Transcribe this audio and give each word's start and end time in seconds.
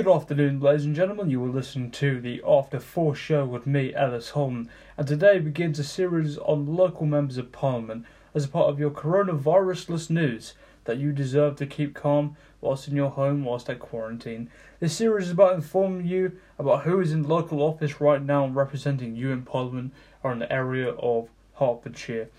Good 0.00 0.08
afternoon, 0.08 0.60
ladies 0.60 0.86
and 0.86 0.96
gentlemen. 0.96 1.28
You 1.28 1.40
will 1.40 1.50
listen 1.50 1.90
to 1.90 2.22
the 2.22 2.40
After 2.48 2.80
Four 2.80 3.14
show 3.14 3.44
with 3.44 3.66
me, 3.66 3.94
Ellis 3.94 4.30
Holm, 4.30 4.70
and 4.96 5.06
today 5.06 5.38
begins 5.38 5.78
a 5.78 5.84
series 5.84 6.38
on 6.38 6.74
local 6.74 7.04
members 7.04 7.36
of 7.36 7.52
parliament 7.52 8.06
as 8.32 8.46
a 8.46 8.48
part 8.48 8.70
of 8.70 8.80
your 8.80 8.90
coronavirusless 8.90 10.08
news 10.08 10.54
that 10.84 10.96
you 10.96 11.12
deserve 11.12 11.56
to 11.56 11.66
keep 11.66 11.94
calm 11.94 12.34
whilst 12.62 12.88
in 12.88 12.96
your 12.96 13.10
home 13.10 13.44
whilst 13.44 13.68
at 13.68 13.78
quarantine. 13.78 14.50
This 14.78 14.94
series 14.94 15.26
is 15.26 15.32
about 15.32 15.56
informing 15.56 16.06
you 16.06 16.32
about 16.58 16.84
who 16.84 16.98
is 17.00 17.12
in 17.12 17.28
local 17.28 17.60
office 17.60 18.00
right 18.00 18.22
now 18.22 18.46
and 18.46 18.56
representing 18.56 19.14
you 19.14 19.32
in 19.32 19.42
parliament 19.42 19.92
or 20.22 20.32
in 20.32 20.38
the 20.38 20.50
area 20.50 20.92
of 20.92 21.28
Hertfordshire. 21.56 22.30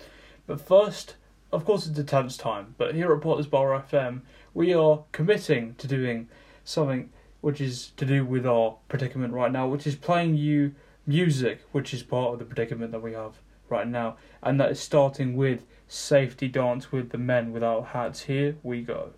But 0.48 0.60
first, 0.60 1.14
of 1.52 1.64
course, 1.64 1.86
it's 1.86 1.96
a 1.96 2.02
tense 2.02 2.36
time, 2.36 2.74
but 2.76 2.96
here 2.96 3.12
at 3.12 3.20
Potters 3.20 3.46
Bar 3.46 3.84
FM, 3.88 4.22
we 4.52 4.74
are 4.74 5.04
committing 5.12 5.76
to 5.76 5.86
doing 5.86 6.28
something 6.64 7.10
which 7.42 7.60
is 7.60 7.92
to 7.98 8.06
do 8.06 8.24
with 8.24 8.46
our 8.46 8.78
predicament 8.88 9.34
right 9.34 9.52
now, 9.52 9.68
which 9.68 9.86
is 9.86 9.94
playing 9.94 10.36
you 10.36 10.74
music, 11.06 11.60
which 11.72 11.92
is 11.92 12.02
part 12.02 12.32
of 12.32 12.38
the 12.38 12.44
predicament 12.46 12.92
that 12.92 13.02
we 13.02 13.12
have 13.12 13.34
right 13.68 13.86
now, 13.86 14.16
and 14.42 14.58
that 14.58 14.70
is 14.70 14.80
starting 14.80 15.36
with 15.36 15.66
Safety 15.88 16.48
Dance 16.48 16.90
with 16.90 17.10
the 17.10 17.18
Men 17.18 17.52
Without 17.52 17.88
Hats. 17.88 18.22
Here 18.22 18.56
we 18.62 18.80
go. 18.80 19.10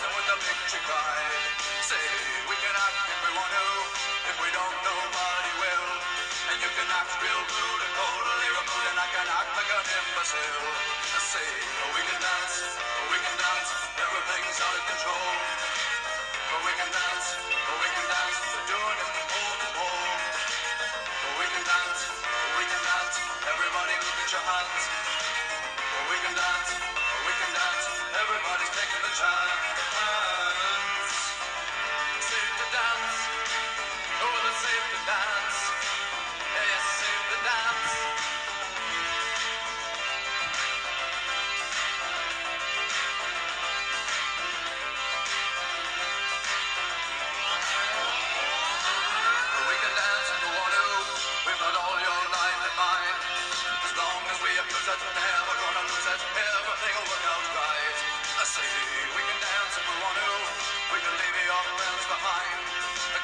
Them 0.00 0.12
with 0.16 0.32
a 0.32 0.38
picture 0.40 0.80
pride. 0.88 1.44
Say, 1.84 2.00
we 2.48 2.56
can 2.64 2.72
act 2.72 3.04
if 3.12 3.18
we 3.20 3.30
want 3.36 3.52
to. 3.52 3.66
If 4.32 4.36
we 4.40 4.48
don't, 4.56 4.76
nobody 4.88 5.52
will. 5.60 5.88
And 6.48 6.56
you 6.64 6.70
can 6.72 6.88
act 6.88 7.12
real 7.20 7.42
rude 7.44 7.80
and 7.84 7.92
totally 7.92 8.48
removed, 8.56 8.86
and 8.88 8.98
I 9.00 9.08
can 9.12 9.28
act 9.28 9.52
like 9.52 9.68
an 9.68 9.84
imbecile. 9.84 10.68
Say, 11.32 11.50
we 11.92 12.00
can 12.08 12.20
dance, 12.24 12.56
we 13.12 13.16
can 13.20 13.36
dance, 13.36 13.68
everything's 14.00 14.58
out 14.64 14.76
of 14.80 14.84
control. 14.96 15.28
We 16.62 16.72
can 16.76 16.90
dance, 16.92 17.26
we 17.52 17.88
can 17.92 18.06
dance, 18.08 18.36
we're 18.52 18.68
doing 18.68 18.96
it 18.96 19.08
from 19.12 19.26
pole 19.28 19.56
to 19.60 19.68
pole. 19.76 20.12
We 21.40 21.46
can 21.52 21.64
dance, 21.68 22.00
we 22.56 22.64
can 22.64 22.80
dance, 22.80 23.16
everybody 23.44 23.94
look 24.00 24.18
at 24.24 24.30
your 24.32 24.44
hands. 24.44 24.82
We 26.12 26.16
can 26.20 26.34
dance, 26.36 26.70
we 27.24 27.32
can 27.32 27.50
dance, 27.56 27.84
everybody's 28.12 28.72
taking 28.72 29.02
the 29.04 29.12
chance. 29.16 29.51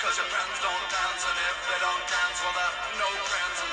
Because 0.09 0.25
your 0.25 0.33
friends 0.33 0.57
don't 0.65 0.87
dance, 0.89 1.21
and 1.21 1.37
if 1.37 1.57
they 1.69 1.77
don't 1.85 2.05
dance, 2.09 2.41
well, 2.41 2.57
they're 2.57 2.97
no 2.97 3.11
friends 3.29 3.68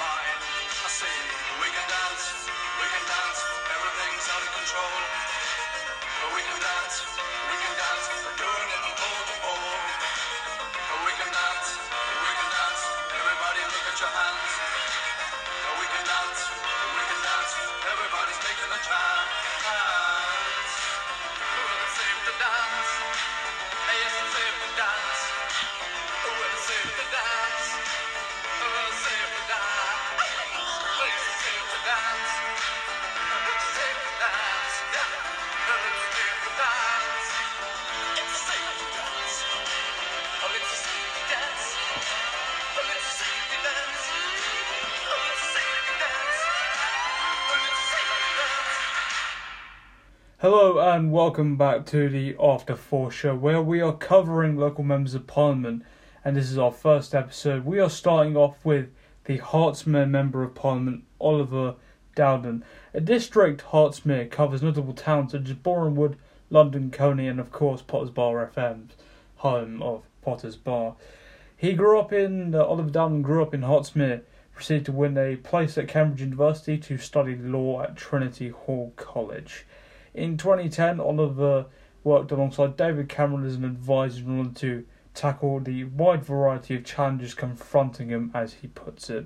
Hello 50.45 50.77
and 50.77 51.11
welcome 51.11 51.57
back 51.57 51.87
to 51.87 52.07
the 52.07 52.35
After 52.39 52.75
Four 52.75 53.09
show 53.09 53.33
where 53.33 53.63
we 53.63 53.81
are 53.81 53.97
covering 53.97 54.55
local 54.55 54.83
members 54.83 55.15
of 55.15 55.25
parliament 55.25 55.81
and 56.23 56.35
this 56.35 56.51
is 56.51 56.57
our 56.59 56.71
first 56.71 57.15
episode. 57.15 57.65
We 57.65 57.79
are 57.79 57.89
starting 57.89 58.37
off 58.37 58.63
with 58.63 58.91
the 59.23 59.39
Hertsmere 59.39 60.07
Member 60.07 60.43
of 60.43 60.53
Parliament, 60.53 61.03
Oliver 61.19 61.73
Dowden. 62.13 62.63
A 62.93 63.01
district 63.01 63.63
Hertsmere 63.71 64.29
covers 64.29 64.61
notable 64.61 64.93
towns 64.93 65.31
such 65.31 65.49
as 65.49 65.55
Borehamwood, 65.55 66.13
London, 66.51 66.91
Colney 66.91 67.27
and 67.27 67.39
of 67.39 67.51
course 67.51 67.81
Potters 67.81 68.11
Bar 68.11 68.51
FM, 68.55 68.89
home 69.37 69.81
of 69.81 70.03
Potters 70.21 70.57
Bar. 70.57 70.95
He 71.57 71.73
grew 71.73 71.99
up 71.99 72.13
in, 72.13 72.53
uh, 72.53 72.63
Oliver 72.63 72.91
Dowden 72.91 73.23
grew 73.23 73.41
up 73.41 73.55
in 73.55 73.61
Hertsmere, 73.63 74.21
proceeded 74.53 74.85
to 74.85 74.91
win 74.91 75.17
a 75.17 75.37
place 75.37 75.75
at 75.75 75.87
Cambridge 75.87 76.21
University 76.21 76.77
to 76.77 76.99
study 76.99 77.35
law 77.35 77.81
at 77.81 77.95
Trinity 77.95 78.49
Hall 78.49 78.93
College. 78.95 79.65
In 80.15 80.37
2010, 80.37 81.01
Oliver 81.01 81.65
worked 82.05 82.31
alongside 82.31 82.77
David 82.77 83.09
Cameron 83.09 83.45
as 83.45 83.55
an 83.55 83.65
advisor 83.65 84.23
in 84.23 84.37
order 84.37 84.53
to 84.59 84.85
tackle 85.13 85.59
the 85.59 85.83
wide 85.83 86.23
variety 86.23 86.73
of 86.75 86.85
challenges 86.85 87.33
confronting 87.33 88.07
him, 88.07 88.31
as 88.33 88.53
he 88.53 88.67
puts 88.67 89.09
it. 89.09 89.25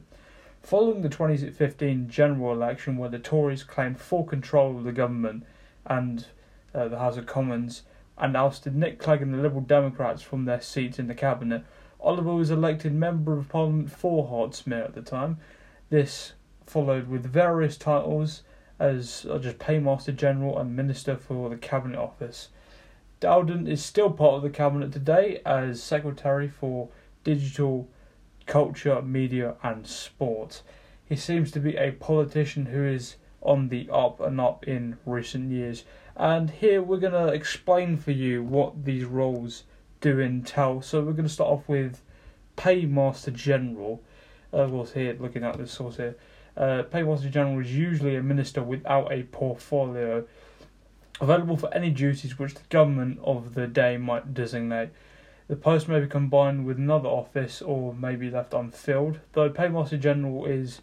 Following 0.63 1.03
the 1.03 1.09
2015 1.09 2.09
general 2.09 2.53
election, 2.53 2.97
where 2.97 3.09
the 3.09 3.19
Tories 3.19 3.63
claimed 3.63 3.99
full 3.99 4.23
control 4.23 4.77
of 4.77 4.83
the 4.83 4.91
government 4.91 5.45
and 5.85 6.25
uh, 6.73 6.87
the 6.87 6.97
House 6.97 7.17
of 7.17 7.27
Commons 7.27 7.83
and 8.17 8.35
ousted 8.35 8.75
Nick 8.75 8.97
Clegg 8.97 9.21
and 9.21 9.33
the 9.33 9.37
Liberal 9.37 9.61
Democrats 9.61 10.23
from 10.23 10.45
their 10.45 10.61
seats 10.61 10.97
in 10.97 11.07
the 11.07 11.13
cabinet, 11.13 11.63
Oliver 12.01 12.33
was 12.33 12.49
elected 12.49 12.93
Member 12.93 13.37
of 13.37 13.47
Parliament 13.47 13.91
for 13.91 14.27
Hertsmere 14.27 14.85
at 14.85 14.95
the 14.95 15.01
time. 15.03 15.37
This 15.89 16.33
followed 16.65 17.07
with 17.07 17.25
various 17.25 17.77
titles 17.77 18.41
as 18.79 19.25
just 19.41 19.59
Paymaster 19.59 20.15
General 20.15 20.57
and 20.57 20.75
Minister 20.75 21.15
for 21.15 21.49
the 21.49 21.57
Cabinet 21.57 21.97
Office. 21.97 22.49
Dowden 23.19 23.67
is 23.67 23.83
still 23.83 24.09
part 24.09 24.35
of 24.35 24.43
the 24.43 24.49
Cabinet 24.49 24.93
today 24.93 25.41
as 25.45 25.83
Secretary 25.83 26.47
for 26.47 26.87
Digital, 27.25 27.89
Culture, 28.45 29.01
Media 29.01 29.55
and 29.61 29.85
Sport. 29.85 30.61
He 31.03 31.17
seems 31.17 31.51
to 31.51 31.59
be 31.59 31.75
a 31.75 31.91
politician 31.91 32.67
who 32.67 32.83
is 32.83 33.17
on 33.41 33.69
the 33.69 33.89
up 33.91 34.19
and 34.19 34.39
up 34.39 34.67
in 34.67 34.97
recent 35.05 35.51
years. 35.51 35.83
And 36.15 36.49
here 36.49 36.81
we're 36.81 36.97
going 36.97 37.13
to 37.13 37.33
explain 37.33 37.97
for 37.97 38.11
you 38.11 38.43
what 38.43 38.85
these 38.85 39.05
roles 39.05 39.63
do 40.01 40.19
entail. 40.19 40.81
So 40.81 41.01
we're 41.01 41.13
going 41.13 41.27
to 41.27 41.33
start 41.33 41.49
off 41.49 41.67
with 41.67 42.01
Paymaster 42.57 43.33
General. 43.33 44.01
Uh, 44.53 44.67
well, 44.69 44.85
here, 44.85 45.15
looking 45.19 45.43
at 45.43 45.57
this 45.57 45.71
source 45.71 45.97
here. 45.97 46.15
Uh, 46.59 46.83
Paymaster 46.83 47.31
General 47.31 47.61
is 47.61 47.73
usually 47.73 48.17
a 48.17 48.21
minister 48.21 48.61
without 48.61 49.11
a 49.13 49.23
portfolio 49.23 50.25
available 51.21 51.55
for 51.55 51.73
any 51.73 51.89
duties 51.89 52.37
which 52.37 52.53
the 52.53 52.61
government 52.69 53.17
of 53.23 53.53
the 53.53 53.65
day 53.65 53.95
might 53.95 54.33
designate. 54.33 54.89
The 55.47 55.55
post 55.55 55.87
may 55.87 56.01
be 56.01 56.07
combined 56.07 56.65
with 56.65 56.77
another 56.77 57.07
office 57.07 57.61
or 57.61 57.93
may 57.93 58.15
be 58.15 58.29
left 58.29 58.53
unfilled, 58.53 59.19
though 59.33 59.49
Paymaster 59.49 59.99
General 59.99 60.45
is 60.45 60.81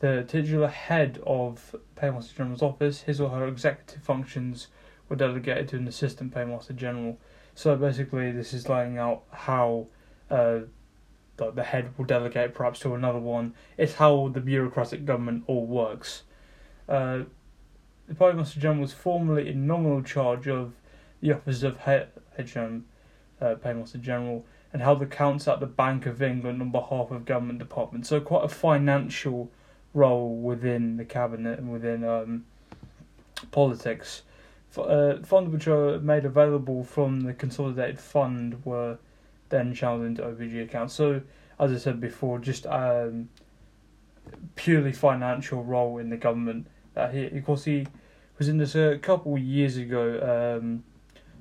the 0.00 0.24
titular 0.28 0.68
head 0.68 1.20
of 1.26 1.74
Paymaster 1.96 2.36
General's 2.36 2.62
office. 2.62 3.02
His 3.02 3.20
or 3.20 3.30
her 3.30 3.48
executive 3.48 4.02
functions 4.02 4.68
were 5.08 5.16
delegated 5.16 5.68
to 5.68 5.76
an 5.76 5.88
assistant 5.88 6.34
Paymaster 6.34 6.76
General. 6.76 7.18
So 7.54 7.74
basically, 7.76 8.30
this 8.30 8.52
is 8.52 8.68
laying 8.68 8.98
out 8.98 9.22
how 9.32 9.88
uh, 10.30 10.60
the, 11.38 11.50
the 11.50 11.64
head 11.64 11.96
will 11.96 12.04
delegate 12.04 12.54
perhaps 12.54 12.80
to 12.80 12.94
another 12.94 13.18
one. 13.18 13.54
It's 13.76 13.94
how 13.94 14.28
the 14.28 14.40
bureaucratic 14.40 15.06
government 15.06 15.44
all 15.46 15.66
works. 15.66 16.22
Uh, 16.88 17.20
the 18.06 18.14
Paymaster 18.14 18.58
General 18.58 18.82
was 18.82 18.92
formerly 18.92 19.48
in 19.48 19.66
nominal 19.66 20.02
charge 20.02 20.46
of 20.46 20.72
the 21.20 21.32
office 21.32 21.62
of 21.62 21.78
head, 21.78 22.08
HM, 22.38 22.84
uh, 23.40 23.54
Paymaster 23.56 24.00
General 24.00 24.44
and 24.72 24.82
held 24.82 25.02
accounts 25.02 25.48
at 25.48 25.60
the 25.60 25.66
Bank 25.66 26.06
of 26.06 26.22
England 26.22 26.60
on 26.60 26.70
behalf 26.70 27.10
of 27.10 27.24
government 27.24 27.58
departments. 27.58 28.08
So 28.08 28.20
quite 28.20 28.44
a 28.44 28.48
financial 28.48 29.50
role 29.94 30.36
within 30.36 30.96
the 30.96 31.04
cabinet 31.04 31.58
and 31.58 31.72
within 31.72 32.04
um, 32.04 32.44
politics. 33.50 34.22
Uh, 34.76 35.16
funds 35.24 35.50
which 35.50 35.66
are 35.66 35.98
made 36.00 36.24
available 36.24 36.84
from 36.84 37.22
the 37.22 37.32
consolidated 37.32 37.98
fund 37.98 38.64
were 38.64 38.98
then 39.48 39.74
channeled 39.74 40.06
into 40.06 40.22
OPG 40.22 40.64
accounts. 40.64 40.94
So, 40.94 41.22
as 41.58 41.72
I 41.72 41.76
said 41.76 42.00
before, 42.00 42.38
just 42.38 42.66
um, 42.66 43.28
purely 44.54 44.92
financial 44.92 45.64
role 45.64 45.98
in 45.98 46.10
the 46.10 46.16
government. 46.16 46.66
That 46.94 47.14
he, 47.14 47.26
of 47.26 47.44
course, 47.44 47.64
he 47.64 47.86
was 48.38 48.48
in 48.48 48.58
this 48.58 48.74
a 48.74 48.98
couple 48.98 49.34
of 49.34 49.40
years 49.40 49.76
ago. 49.76 50.58
Um, 50.60 50.84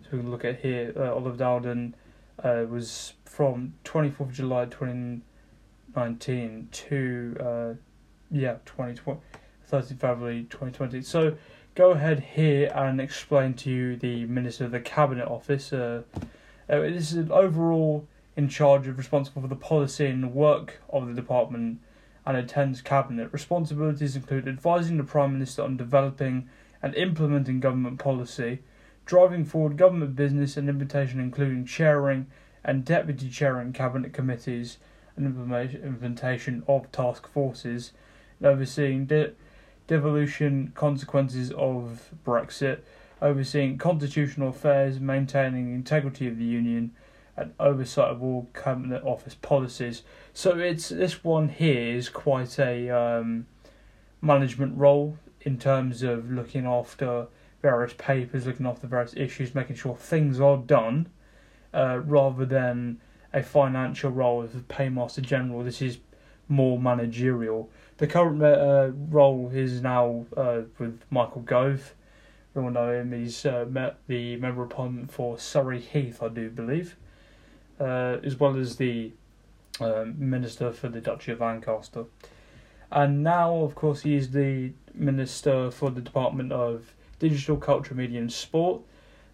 so 0.04 0.10
we 0.14 0.20
can 0.20 0.32
look 0.32 0.46
at 0.46 0.60
here. 0.60 0.94
Uh, 0.96 1.14
Oliver 1.14 1.38
Dowden 1.38 1.96
uh, 2.44 2.66
was 2.70 3.14
from 3.26 3.74
twenty 3.84 4.10
fourth 4.10 4.30
of 4.30 4.36
July 4.36 4.66
twenty 4.66 5.22
nineteen 5.96 6.70
to 6.72 7.38
uh, 7.40 7.74
yeah 8.32 8.58
twenty 8.66 8.96
twenty. 8.96 9.22
30th 9.72 10.00
February 10.00 10.44
2020. 10.50 11.02
So 11.02 11.36
go 11.76 11.92
ahead 11.92 12.20
here 12.20 12.72
and 12.74 13.02
explain 13.02 13.54
to 13.56 13.70
you 13.70 13.96
the 13.98 14.26
Minister 14.26 14.66
of 14.66 14.72
the 14.72 14.80
Cabinet 14.80 15.28
Office. 15.28 15.74
Uh, 15.74 16.04
uh, 16.70 16.80
this 16.80 17.14
is 17.14 17.30
overall 17.32 18.08
in 18.36 18.50
charge 18.50 18.88
of 18.88 18.98
responsible 18.98 19.42
for 19.42 19.48
the 19.48 19.56
policy 19.56 20.06
and 20.08 20.34
work 20.34 20.82
of 20.90 21.08
the 21.08 21.14
department 21.14 21.80
and 22.26 22.38
attends 22.38 22.82
cabinet. 22.82 23.32
Responsibilities 23.32 24.16
include 24.16 24.48
advising 24.48 24.98
the 24.98 25.04
Prime 25.04 25.34
Minister 25.34 25.64
on 25.64 25.78
developing 25.78 26.50
and 26.84 26.94
implementing 26.96 27.60
government 27.60 28.00
policy, 28.00 28.60
driving 29.06 29.46
forward 29.46 29.78
government 29.78 30.16
business 30.16 30.58
and 30.58 30.70
implementation, 30.70 31.20
including 31.20 31.66
chairing 31.66 32.28
and 32.64 32.84
deputy 32.84 33.30
chairing 33.30 33.72
cabinet 33.72 34.14
committees 34.14 34.78
and 35.16 35.26
implementation 35.26 36.64
of 36.68 36.92
task 36.92 37.28
forces, 37.28 37.94
and 38.40 38.48
overseeing 38.48 39.06
de- 39.06 39.32
devolution 39.88 40.72
consequences 40.76 41.52
of 41.54 42.10
Brexit, 42.26 42.80
overseeing 43.22 43.78
constitutional 43.78 44.50
affairs, 44.50 45.00
maintaining 45.00 45.68
the 45.68 45.74
integrity 45.74 46.28
of 46.28 46.38
the 46.38 46.46
union, 46.46 46.92
and 47.36 47.54
oversight 47.60 48.10
of 48.10 48.24
all 48.24 48.50
cabinet 48.54 49.04
office 49.04 49.36
policies. 49.36 50.04
So 50.34 50.58
it's 50.58 50.90
this 50.90 51.24
one 51.24 51.50
here 51.50 51.96
is 51.96 52.10
quite 52.10 52.58
a 52.58 52.90
um, 52.90 53.46
management 54.22 54.78
role 54.78 55.18
in 55.42 55.58
terms 55.60 56.04
of 56.04 56.32
looking 56.32 56.66
after 56.66 57.28
various 57.62 57.94
papers, 57.98 58.46
looking 58.46 58.66
after 58.66 58.88
various 58.88 59.14
issues, 59.16 59.54
making 59.54 59.76
sure 59.76 59.96
things 59.96 60.40
are 60.40 60.58
done, 60.58 61.10
uh, 61.74 62.00
rather 62.04 62.46
than 62.46 63.00
a 63.34 63.44
financial 63.44 64.10
role 64.10 64.42
as 64.42 64.56
a 64.56 64.60
paymaster 64.60 65.22
general. 65.22 65.64
This 65.64 65.82
is 65.82 66.00
more 66.48 66.80
managerial. 66.80 67.70
The 67.98 68.08
current 68.08 68.42
uh, 68.42 68.92
role 69.10 69.52
is 69.54 69.82
now 69.82 70.26
uh, 70.36 70.62
with 70.80 71.02
Michael 71.10 71.42
Gove. 71.42 71.94
Him. 72.62 73.12
He's 73.12 73.46
uh, 73.46 73.66
met 73.70 73.98
the 74.08 74.36
member 74.38 74.64
of 74.64 74.70
parliament 74.70 75.12
for 75.12 75.38
Surrey 75.38 75.80
Heath, 75.80 76.22
I 76.22 76.30
do 76.30 76.50
believe, 76.50 76.96
uh, 77.80 78.18
as 78.24 78.40
well 78.40 78.58
as 78.58 78.78
the 78.78 79.12
um, 79.80 80.16
minister 80.18 80.72
for 80.72 80.90
the 80.90 81.02
Duchy 81.02 81.32
of 81.32 81.40
Lancaster. 81.40 82.06
And 82.92 83.24
now, 83.24 83.56
of 83.58 83.76
course, 83.76 84.02
he 84.02 84.16
is 84.16 84.32
the 84.32 84.72
minister 84.94 85.70
for 85.72 85.92
the 85.92 86.02
Department 86.02 86.52
of 86.52 86.94
Digital, 87.20 87.58
Culture, 87.58 87.96
Media, 87.96 88.20
and 88.20 88.32
Sport. 88.32 88.82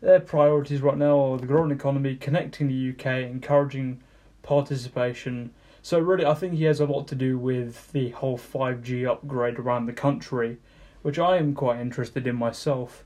Their 0.01 0.19
priorities 0.19 0.81
right 0.81 0.97
now 0.97 1.19
are 1.19 1.37
the 1.37 1.47
growing 1.47 1.71
economy, 1.71 2.15
connecting 2.15 2.67
the 2.67 2.89
UK, 2.89 3.29
encouraging 3.29 4.01
participation 4.41 5.51
so 5.85 5.99
really, 5.99 6.25
I 6.25 6.33
think 6.33 6.53
he 6.53 6.63
has 6.63 6.79
a 6.79 6.85
lot 6.85 7.09
to 7.09 7.15
do 7.15 7.37
with 7.37 7.91
the 7.91 8.11
whole 8.11 8.37
five 8.37 8.81
G 8.83 9.05
upgrade 9.05 9.59
around 9.59 9.85
the 9.85 9.93
country, 9.93 10.57
which 11.01 11.19
I 11.19 11.35
am 11.35 11.53
quite 11.53 11.81
interested 11.81 12.25
in 12.25 12.37
myself. 12.37 13.03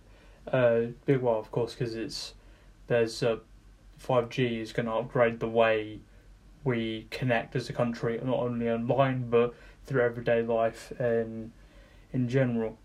Uh, 0.51 0.87
big 1.05 1.21
well, 1.21 1.39
of 1.39 1.51
course, 1.51 1.73
because 1.73 1.95
it's 1.95 2.33
there's 2.87 3.21
uh, 3.21 3.37
five 3.97 4.29
G 4.29 4.59
is 4.59 4.71
going 4.71 4.85
to 4.85 4.93
upgrade 4.93 5.39
the 5.39 5.47
way 5.47 5.99
we 6.63 7.07
connect 7.11 7.55
as 7.55 7.69
a 7.69 7.73
country, 7.73 8.19
not 8.23 8.39
only 8.39 8.69
online 8.69 9.29
but 9.29 9.53
through 9.85 10.01
everyday 10.01 10.41
life 10.41 10.91
and 10.99 11.51
in 12.13 12.27
general. 12.27 12.77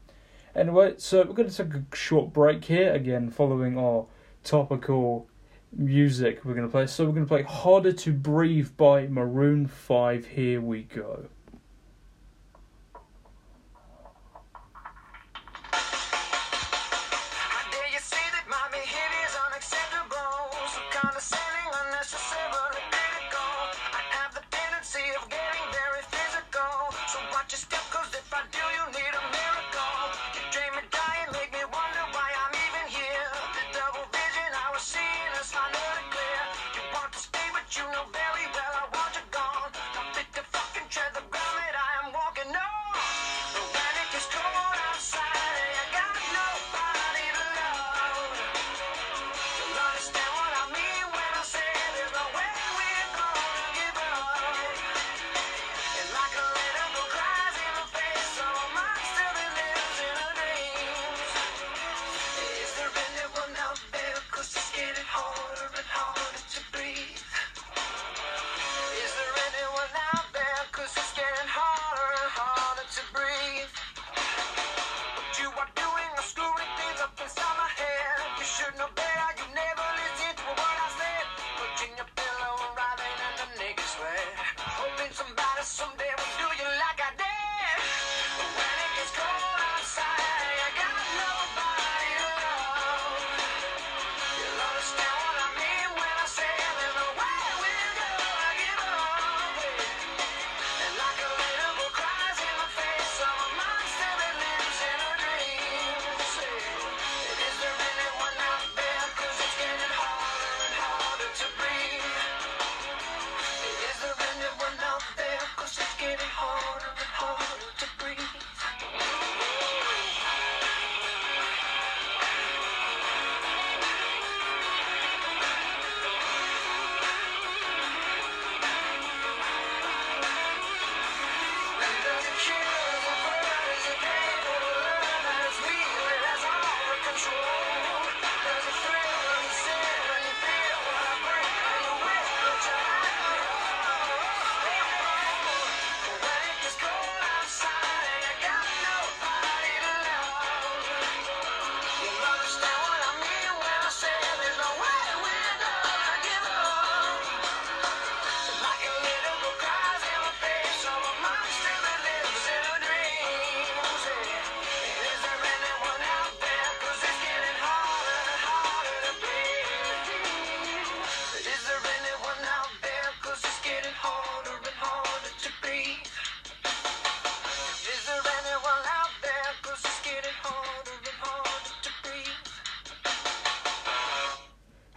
Anyway, 0.54 0.94
so 0.98 1.22
we're 1.22 1.32
going 1.32 1.48
to 1.48 1.56
take 1.56 1.74
a 1.74 1.96
short 1.96 2.32
break 2.32 2.64
here 2.64 2.92
again, 2.92 3.30
following 3.30 3.78
our 3.78 4.06
topical 4.44 5.26
music 5.74 6.44
we're 6.44 6.54
going 6.54 6.66
to 6.66 6.70
play. 6.70 6.86
So 6.86 7.06
we're 7.06 7.12
going 7.12 7.24
to 7.24 7.28
play 7.28 7.42
Harder 7.42 7.92
to 7.92 8.12
Breathe 8.12 8.76
by 8.76 9.06
Maroon 9.06 9.66
5. 9.66 10.26
Here 10.26 10.60
we 10.60 10.82
go. 10.82 11.26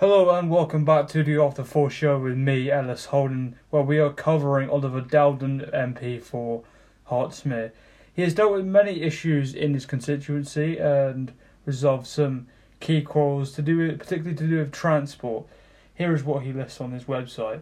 Hello 0.08 0.30
and 0.38 0.52
welcome 0.52 0.86
back 0.86 1.08
to 1.08 1.24
the 1.24 1.38
After 1.38 1.64
Four 1.64 1.90
show 1.90 2.20
with 2.20 2.38
me, 2.38 2.70
Ellis 2.70 3.06
Holden, 3.06 3.56
where 3.72 3.82
we 3.82 3.98
are 3.98 4.14
covering 4.14 4.70
Oliver 4.70 5.02
Dowden 5.02 5.62
MP 5.74 6.22
for 6.22 6.62
Hertsmere. 7.10 7.72
He 8.14 8.22
has 8.22 8.36
dealt 8.36 8.52
with 8.54 8.66
many 8.66 9.02
issues 9.02 9.56
in 9.56 9.74
his 9.74 9.88
constituency 9.88 10.78
and 10.78 11.34
resolved 11.66 12.06
some 12.06 12.46
key 12.80 13.02
quarrels 13.02 13.54
to 13.54 13.64
do 13.64 13.80
with, 13.80 13.98
particularly 13.98 14.38
to 14.38 14.48
do 14.48 14.60
with 14.60 14.72
transport. 14.72 15.48
Here 15.96 16.14
is 16.14 16.24
what 16.24 16.44
he 16.44 16.54
lists 16.54 16.80
on 16.80 16.92
his 16.92 17.06
website. 17.06 17.62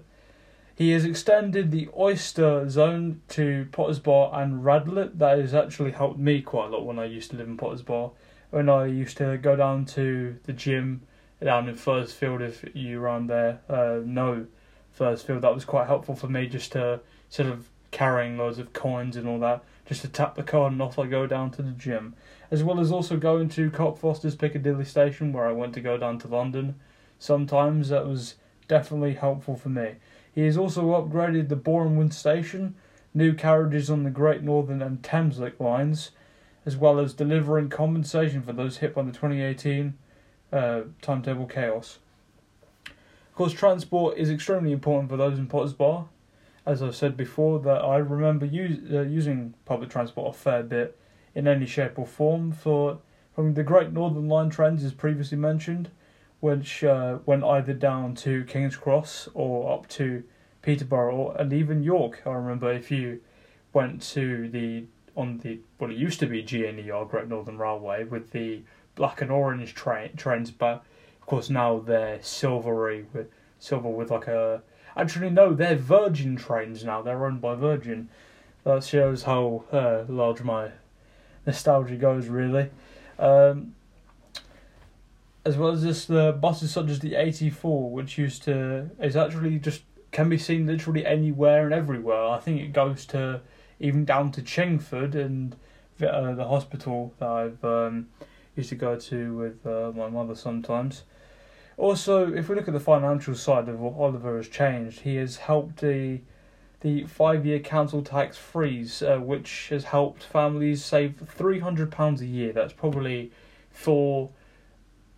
He 0.76 0.92
has 0.92 1.06
extended 1.06 1.72
the 1.72 1.88
oyster 1.98 2.70
zone 2.70 3.22
to 3.30 3.70
Potters 3.72 4.00
Bar 4.00 4.32
and 4.34 4.66
Radlett. 4.66 5.18
That 5.18 5.40
has 5.40 5.56
actually 5.56 5.92
helped 5.92 6.20
me 6.20 6.42
quite 6.42 6.68
a 6.68 6.72
lot 6.72 6.86
when 6.86 7.00
I 7.00 7.06
used 7.06 7.32
to 7.32 7.38
live 7.38 7.48
in 7.48 7.56
Potters 7.56 7.84
Bar. 7.84 8.12
When 8.50 8.68
I 8.68 8.88
used 8.88 9.16
to 9.20 9.38
go 9.38 9.56
down 9.56 9.86
to 9.86 10.36
the 10.44 10.52
gym 10.52 11.04
down 11.44 11.68
Enfield, 11.68 12.42
if 12.42 12.66
you 12.74 13.02
around 13.02 13.28
there 13.28 13.60
uh, 13.70 14.00
know 14.04 14.48
Field, 14.94 15.42
that 15.42 15.56
was 15.56 15.66
quite 15.66 15.88
helpful 15.88 16.16
for 16.16 16.28
me 16.28 16.48
just 16.48 16.72
to 16.74 17.00
sort 17.30 17.50
of 17.50 17.70
carrying 17.92 18.38
loads 18.38 18.60
of 18.60 18.74
coins 18.74 19.16
and 19.16 19.28
all 19.28 19.40
that, 19.40 19.64
just 19.86 20.02
to 20.02 20.08
tap 20.08 20.36
the 20.36 20.44
card 20.44 20.72
and 20.72 20.82
off 20.82 21.00
I 21.00 21.08
go 21.08 21.26
down 21.26 21.52
to 21.52 21.62
the 21.62 21.72
gym. 21.72 22.16
As 22.52 22.64
well 22.64 22.80
as 22.80 22.92
also 22.92 23.18
going 23.18 23.50
to 23.50 23.72
Cockfosters 23.72 24.38
Piccadilly 24.38 24.86
Station 24.86 25.34
where 25.34 25.48
I 25.48 25.52
went 25.52 25.74
to 25.74 25.82
go 25.82 25.98
down 25.98 26.20
to 26.20 26.28
London. 26.28 26.76
Sometimes 27.18 27.90
that 27.90 28.08
was 28.08 28.36
definitely 28.68 29.16
helpful 29.16 29.56
for 29.56 29.70
me. 29.70 29.96
He 30.34 30.42
has 30.42 30.58
also 30.58 30.84
upgraded 30.92 31.50
the 31.50 31.56
Borehamwood 31.56 32.14
station, 32.14 32.76
new 33.14 33.34
carriages 33.34 33.90
on 33.90 34.04
the 34.04 34.10
Great 34.10 34.44
Northern 34.44 34.82
and 34.82 35.02
Thameslink 35.02 35.60
lines, 35.60 36.12
as 36.66 36.78
well 36.78 37.00
as 37.00 37.14
delivering 37.14 37.70
compensation 37.70 38.42
for 38.42 38.54
those 38.54 38.78
hit 38.78 38.96
by 38.96 39.02
the 39.04 39.12
2018 39.12 39.96
uh, 40.54 40.82
timetable 41.02 41.48
chaos. 41.48 42.00
Of 42.86 43.36
course, 43.36 43.54
transport 43.54 44.18
is 44.18 44.30
extremely 44.30 44.72
important 44.72 45.10
for 45.10 45.18
those 45.18 45.40
in 45.40 45.48
Potters 45.48 45.74
Bar. 45.74 46.06
As 46.66 46.84
I've 46.84 46.96
said 46.96 47.18
before, 47.18 47.60
that 47.60 47.84
I 47.84 47.98
remember 47.98 48.46
use, 48.46 48.80
uh, 48.92 49.02
using 49.02 49.56
public 49.66 49.90
transport 49.90 50.36
a 50.36 50.38
fair 50.38 50.64
bit 50.64 50.98
in 51.34 51.48
any 51.48 51.66
shape 51.66 51.98
or 51.98 52.06
form. 52.06 52.52
For 52.52 53.00
from 53.34 53.56
the 53.56 53.64
Great 53.64 53.92
Northern 53.92 54.30
Line 54.30 54.52
trains, 54.52 54.84
as 54.84 54.94
previously 54.94 55.38
mentioned, 55.38 55.90
which 56.40 56.84
uh, 56.84 57.18
went 57.26 57.44
either 57.44 57.74
down 57.74 58.14
to 58.16 58.44
King's 58.46 58.78
Cross 58.78 59.30
or 59.34 59.74
up 59.74 59.88
to 59.90 60.24
Peterborough 60.62 61.32
and 61.32 61.52
even 61.52 61.84
York. 61.84 62.22
I 62.26 62.34
remember 62.34 62.72
if 62.72 62.92
you 62.92 63.22
went 63.74 64.02
to 64.14 64.48
the 64.50 64.86
on 65.16 65.40
the 65.40 65.60
what 65.78 65.92
it 65.92 65.98
used 65.98 66.20
to 66.20 66.28
be 66.28 66.44
GNER 66.44 67.06
Great 67.06 67.28
Northern 67.28 67.58
Railway 67.58 68.04
with 68.04 68.32
the 68.32 68.62
black 68.96 69.22
and 69.22 69.32
orange 69.32 69.74
train 69.74 70.16
trains, 70.16 70.52
but 70.52 70.84
of 71.20 71.26
course 71.26 71.50
now 71.50 71.80
they're 71.80 72.22
silvery 72.22 73.06
with 73.14 73.28
silver 73.60 73.90
with 73.90 74.12
like 74.12 74.28
a. 74.28 74.62
Actually, 74.96 75.30
no, 75.30 75.54
they're 75.54 75.76
Virgin 75.76 76.36
trains 76.36 76.84
now. 76.84 77.02
They're 77.02 77.26
owned 77.26 77.42
by 77.42 77.56
Virgin. 77.56 78.10
That 78.64 78.84
shows 78.84 79.24
how 79.24 79.64
uh, 79.72 80.04
large 80.08 80.44
my 80.44 80.70
nostalgia 81.46 81.96
goes, 81.96 82.28
really. 82.28 82.70
Um, 83.18 83.76
as 85.46 85.58
well 85.58 85.72
as 85.72 85.84
this, 85.84 86.06
the 86.06 86.32
buses 86.32 86.72
such 86.72 86.90
as 86.90 87.00
the 87.00 87.16
84, 87.16 87.92
which 87.92 88.18
used 88.18 88.44
to 88.44 88.90
is 89.00 89.16
actually 89.16 89.60
just 89.60 89.82
can 90.12 90.30
be 90.30 90.38
seen 90.38 90.68
literally 90.68 91.06
anywhere 91.06 91.66
and 91.66 91.74
everywhere. 91.74 92.26
I 92.26 92.40
think 92.40 92.62
it 92.62 92.72
goes 92.72 93.06
to 93.08 93.42
even 93.80 94.06
down 94.06 94.32
to 94.34 94.42
Chingford 94.42 95.16
and 95.16 95.56
uh, 96.02 96.34
the 96.34 96.48
hospital 96.48 97.14
that 97.20 97.28
I've 97.28 97.66
um, 97.66 98.08
used 98.56 98.70
to 98.70 98.76
go 98.76 98.98
to 98.98 99.36
with 99.36 99.66
uh, 99.66 99.92
my 99.96 100.10
mother 100.10 100.36
sometimes. 100.36 101.04
Also, 101.78 102.32
if 102.32 102.50
we 102.50 102.56
look 102.56 102.68
at 102.68 102.74
the 102.74 102.80
financial 102.80 103.36
side 103.36 103.68
of 103.68 103.80
what 103.80 103.96
Oliver 103.96 104.38
has 104.38 104.48
changed, 104.48 105.02
he 105.02 105.16
has 105.16 105.38
helped 105.38 105.78
the 105.78 106.22
the 106.82 107.06
five 107.06 107.46
year 107.46 107.60
council 107.60 108.02
tax 108.04 108.38
freeze, 108.38 109.02
uh, 109.02 109.18
which 109.18 109.70
has 109.70 109.86
helped 109.86 110.24
families 110.24 110.84
save 110.84 111.16
three 111.26 111.60
hundred 111.60 111.92
pounds 111.92 112.22
a 112.22 112.26
year. 112.26 112.54
That's 112.54 112.74
probably 112.74 113.32
for 113.72 114.30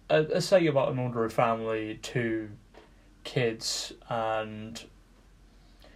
uh, 0.10 0.24
let's 0.30 0.46
say 0.46 0.65
about 0.68 0.92
an 0.92 1.00
ordinary 1.00 1.30
family, 1.30 2.00
two 2.01 2.50
kids 3.24 3.94
and 4.08 4.84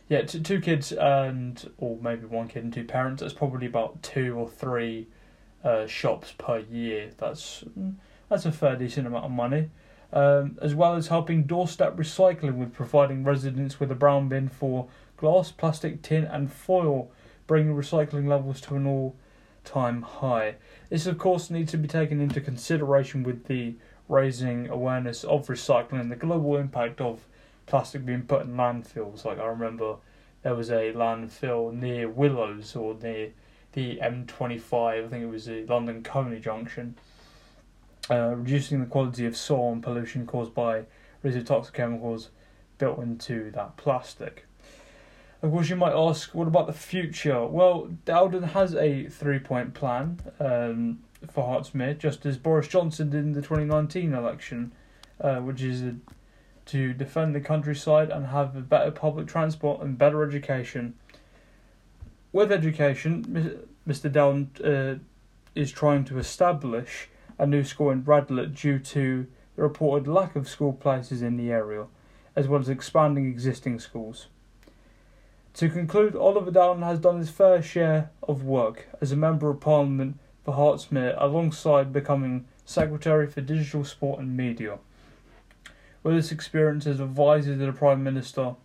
yeah, 0.10 0.24
two, 0.24 0.40
two 0.40 0.60
kids 0.60 0.92
and 0.92 1.72
or 1.78 1.98
maybe 2.02 2.26
one 2.26 2.48
kid 2.48 2.64
and 2.64 2.74
two 2.74 2.84
parents. 2.84 3.22
That's 3.22 3.34
probably 3.34 3.68
about 3.68 4.02
two 4.02 4.36
or 4.36 4.50
three 4.50 5.08
uh, 5.64 5.86
shops 5.88 6.34
per 6.38 6.60
year. 6.60 7.12
That's 7.18 7.64
that's 8.30 8.46
a 8.46 8.52
fair 8.52 8.76
decent 8.76 9.08
amount 9.08 9.26
of 9.26 9.32
money. 9.32 9.70
Um, 10.12 10.58
as 10.60 10.74
well 10.74 10.96
as 10.96 11.08
helping 11.08 11.44
doorstep 11.44 11.96
recycling 11.96 12.56
with 12.56 12.74
providing 12.74 13.24
residents 13.24 13.80
with 13.80 13.92
a 13.92 13.96
brown 13.96 14.28
bin 14.28 14.50
for 14.50 14.88
glass, 15.18 15.52
plastic, 15.52 16.02
tin, 16.02 16.24
and 16.24 16.52
foil, 16.52 17.12
bringing 17.46 17.76
recycling 17.76 18.28
levels 18.28 18.60
to 18.62 18.76
an 18.76 18.88
all-time 18.88 20.02
high. 20.02 20.56
This, 20.90 21.06
of 21.06 21.20
course, 21.20 21.52
needs 21.52 21.72
to 21.72 21.78
be 21.78 21.88
taken 21.88 22.20
into 22.22 22.42
consideration 22.42 23.22
with 23.22 23.46
the 23.46 23.76
raising 24.08 24.68
awareness 24.70 25.24
of 25.24 25.46
recycling 25.46 26.02
and 26.02 26.12
the 26.12 26.16
global 26.16 26.58
impact 26.58 27.00
of 27.00 27.28
plastic 27.68 28.04
being 28.04 28.24
put 28.24 28.42
in 28.42 28.56
landfills. 28.56 29.26
Like 29.26 29.38
I 29.38 29.46
remember 29.46 29.98
there 30.42 30.56
was 30.56 30.72
a 30.72 30.92
landfill 30.94 31.72
near 31.72 32.10
Willows 32.10 32.76
or 32.76 32.96
near 32.96 33.30
the 33.74 33.98
M25, 33.98 35.06
I 35.06 35.08
think 35.08 35.24
it 35.24 35.30
was 35.30 35.46
the 35.46 35.66
London 35.66 36.04
Colney 36.04 36.40
Junction, 36.40 36.96
uh, 38.10 38.36
reducing 38.36 38.80
the 38.80 38.86
quality 38.86 39.26
of 39.26 39.38
soil 39.38 39.72
and 39.72 39.84
pollution 39.84 40.26
caused 40.26 40.54
by 40.54 40.84
residual 41.22 41.46
toxic 41.46 41.76
chemicals 41.76 42.30
built 42.78 43.00
into 43.00 43.52
that 43.52 43.78
plastic. 43.78 44.46
Of 45.42 45.52
course, 45.52 45.70
you 45.70 45.76
might 45.76 45.94
ask, 45.94 46.36
what 46.36 46.48
about 46.48 46.68
the 46.68 46.74
future? 46.74 47.46
Well, 47.46 47.90
Dowden 48.06 48.44
has 48.44 48.76
a 48.76 49.08
three 49.08 49.40
point 49.40 49.74
plan 49.74 50.20
um, 50.40 51.00
for 51.32 51.46
Hertsmere, 51.46 51.98
just 51.98 52.26
as 52.26 52.38
Boris 52.38 52.68
Johnson 52.68 53.10
did 53.10 53.24
in 53.24 53.32
the 53.34 53.42
2019 53.42 54.14
election, 54.14 54.74
uh, 55.22 55.38
which 55.38 55.62
is 55.62 55.82
a, 55.82 55.96
to 56.66 56.94
defend 56.94 57.34
the 57.34 57.40
countryside 57.40 58.10
and 58.10 58.28
have 58.28 58.68
better 58.68 58.92
public 58.92 59.28
transport 59.28 59.82
and 59.82 59.98
better 59.98 60.28
education 60.28 60.96
with 62.32 62.52
education, 62.52 63.66
Mr. 63.88 64.12
Down 64.12 64.52
uh, 64.64 64.96
is 65.56 65.72
trying 65.72 66.06
to 66.06 66.20
establish 66.20 67.10
a 67.38 67.48
new 67.48 67.64
school 67.64 67.90
in 67.90 68.04
Radlett 68.04 68.54
due 68.54 68.80
to 68.80 69.28
the 69.56 69.62
reported 69.62 70.08
lack 70.08 70.36
of 70.36 70.48
school 70.48 70.74
places 70.74 71.22
in 71.22 71.38
the 71.38 71.52
area, 71.52 71.86
as 72.36 72.48
well 72.48 72.60
as 72.60 72.70
expanding 72.70 73.28
existing 73.28 73.80
schools. 73.80 74.28
To 75.56 75.70
conclude, 75.70 76.16
Oliver 76.16 76.52
Dowden 76.52 76.84
has 76.84 77.00
done 77.00 77.18
his 77.18 77.30
fair 77.30 77.62
share 77.62 78.12
of 78.24 78.44
work 78.44 78.88
as 79.02 79.12
a 79.12 79.18
Member 79.18 79.50
of 79.50 79.60
Parliament 79.60 80.20
for 80.46 80.54
Hertsmere 80.54 81.16
alongside 81.18 81.92
becoming 81.92 82.46
Secretary 82.66 83.26
for 83.28 83.42
Digital 83.42 83.84
Sport 83.84 84.20
and 84.20 84.38
Media. 84.38 84.78
With 86.04 86.16
his 86.16 86.32
experience 86.32 86.86
as 86.86 87.00
advisor 87.00 87.58
to 87.58 87.66
the 87.66 87.74
Prime 87.74 88.04
Minister, 88.04 88.56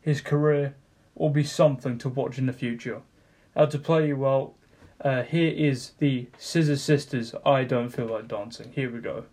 his 0.00 0.20
career 0.20 0.74
will 1.14 1.30
be 1.30 1.44
something 1.44 1.96
to 1.98 2.08
watch 2.08 2.38
in 2.38 2.46
the 2.46 2.52
future. 2.52 3.02
Now, 3.54 3.66
to 3.66 3.78
play 3.78 4.06
you 4.06 4.16
well, 4.16 4.54
uh, 5.00 5.22
here 5.22 5.52
is 5.52 5.92
the 5.98 6.28
Scissor 6.38 6.76
Sisters 6.76 7.34
I 7.44 7.64
Don't 7.64 7.90
Feel 7.90 8.06
Like 8.06 8.28
Dancing. 8.28 8.72
Here 8.72 8.90
we 8.90 9.00
go. 9.00 9.24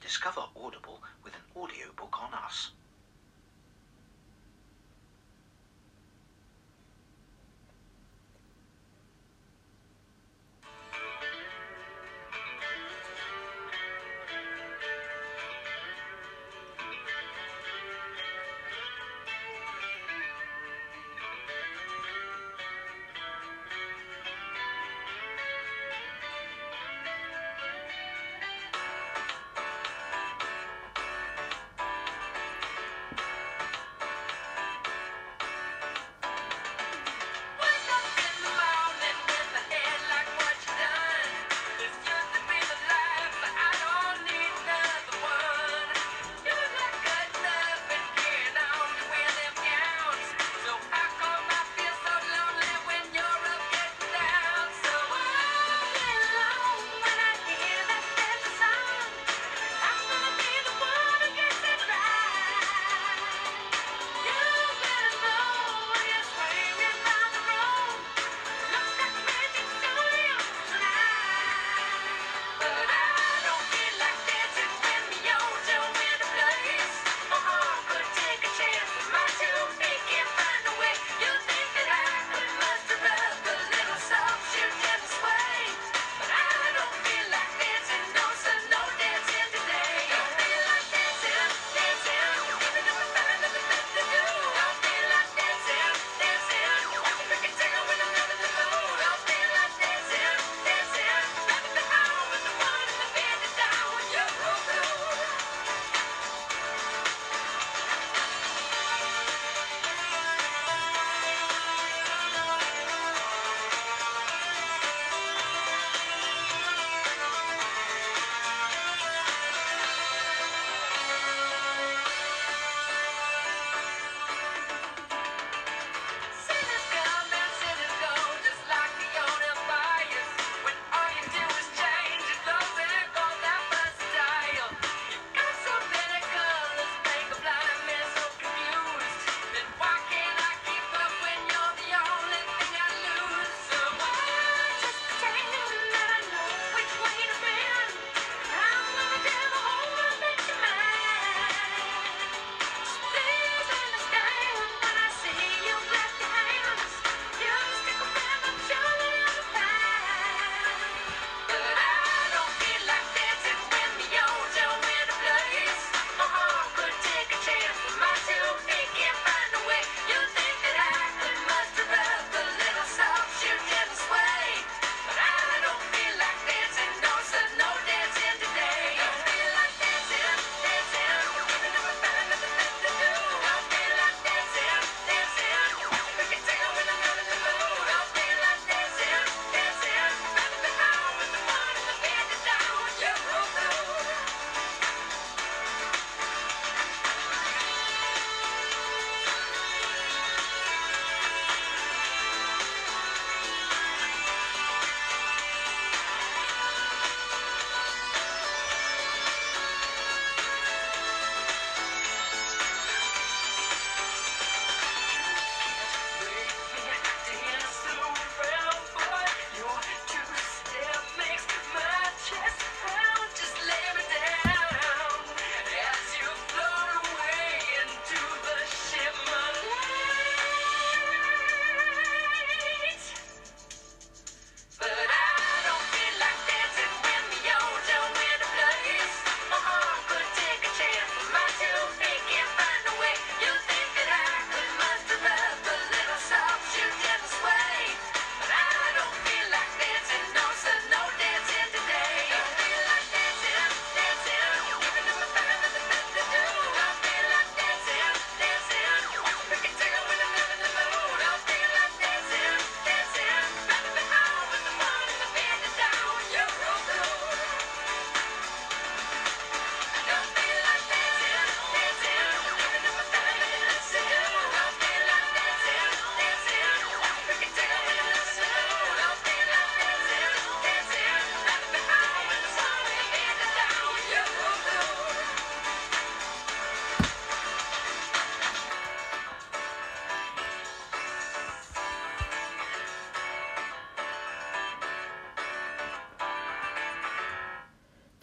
Discover 0.00 0.42
Audible 0.56 1.00
with 1.22 1.34
an 1.34 1.62
audiobook 1.62 2.20
on 2.20 2.34
us. 2.34 2.72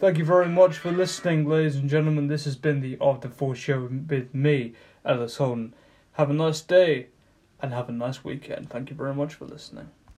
Thank 0.02 0.18
you 0.18 0.26
very 0.26 0.48
much 0.48 0.80
for 0.80 0.92
listening, 0.92 1.48
ladies 1.48 1.76
and 1.76 1.88
gentlemen. 1.88 2.26
This 2.26 2.46
has 2.46 2.56
been 2.56 2.82
the 2.82 2.98
After 3.00 3.30
Four 3.30 3.54
show 3.54 3.88
with 4.10 4.34
me, 4.34 4.74
Ellis 5.06 5.38
Holden. 5.38 5.76
Have 6.14 6.32
a 6.32 6.34
nice 6.34 6.60
day 6.60 7.10
and 7.62 7.72
have 7.72 7.88
a 7.88 7.92
nice 7.92 8.24
weekend. 8.24 8.72
Thank 8.72 8.90
you 8.90 8.96
very 8.96 9.14
much 9.14 9.36
for 9.36 9.46
listening. 9.46 9.92